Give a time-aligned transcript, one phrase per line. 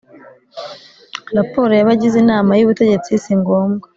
[1.37, 3.87] Raporo y’abagize Inama y’Ubutegetsi si ngombwa